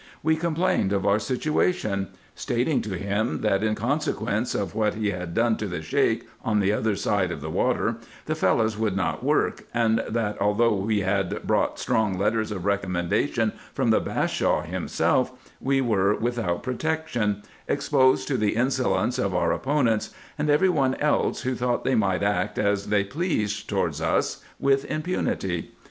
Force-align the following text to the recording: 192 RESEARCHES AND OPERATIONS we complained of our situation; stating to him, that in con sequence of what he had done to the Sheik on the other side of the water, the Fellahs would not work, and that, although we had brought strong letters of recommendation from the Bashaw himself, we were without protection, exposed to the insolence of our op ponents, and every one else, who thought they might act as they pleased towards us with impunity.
192 0.23 0.57
RESEARCHES 0.57 0.63
AND 0.63 0.93
OPERATIONS 0.93 0.93
we 0.93 0.93
complained 0.93 0.93
of 0.93 1.05
our 1.05 1.19
situation; 1.19 2.07
stating 2.33 2.81
to 2.81 2.97
him, 2.97 3.41
that 3.41 3.63
in 3.63 3.75
con 3.75 4.01
sequence 4.01 4.55
of 4.55 4.73
what 4.73 4.95
he 4.95 5.11
had 5.11 5.35
done 5.35 5.55
to 5.57 5.67
the 5.67 5.83
Sheik 5.83 6.27
on 6.43 6.59
the 6.59 6.73
other 6.73 6.95
side 6.95 7.31
of 7.31 7.39
the 7.41 7.51
water, 7.51 7.97
the 8.25 8.33
Fellahs 8.33 8.79
would 8.79 8.97
not 8.97 9.23
work, 9.23 9.65
and 9.75 10.03
that, 10.09 10.41
although 10.41 10.73
we 10.73 11.01
had 11.01 11.43
brought 11.45 11.77
strong 11.77 12.17
letters 12.17 12.51
of 12.51 12.65
recommendation 12.65 13.53
from 13.75 13.91
the 13.91 13.99
Bashaw 14.01 14.63
himself, 14.63 15.33
we 15.59 15.81
were 15.81 16.15
without 16.15 16.63
protection, 16.63 17.43
exposed 17.67 18.27
to 18.29 18.37
the 18.37 18.55
insolence 18.55 19.19
of 19.19 19.35
our 19.35 19.53
op 19.53 19.67
ponents, 19.67 20.09
and 20.35 20.49
every 20.49 20.67
one 20.69 20.95
else, 20.95 21.41
who 21.43 21.53
thought 21.53 21.83
they 21.83 21.93
might 21.93 22.23
act 22.23 22.57
as 22.57 22.87
they 22.87 23.03
pleased 23.03 23.69
towards 23.69 24.01
us 24.01 24.43
with 24.59 24.83
impunity. 24.85 25.75